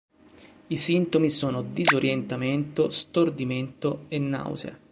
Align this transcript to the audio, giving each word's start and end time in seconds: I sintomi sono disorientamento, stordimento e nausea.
I 0.69 0.77
sintomi 0.77 1.29
sono 1.29 1.61
disorientamento, 1.61 2.89
stordimento 2.89 4.05
e 4.07 4.17
nausea. 4.17 4.75